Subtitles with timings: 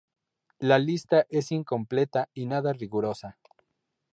[0.57, 3.37] La lista es incompleta y nada rigurosa.